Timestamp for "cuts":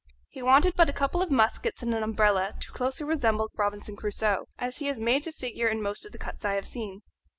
6.17-6.43